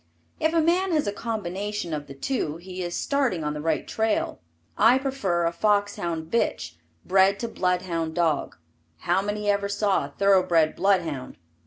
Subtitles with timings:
[0.39, 3.87] If a man has a combination of the two he is starting on the right
[3.87, 4.41] trail.
[4.75, 6.73] I prefer a fox hound bitch
[7.05, 8.57] bred to bloodhound dog.
[9.01, 11.37] How many ever saw a thoroughbred bloodhound?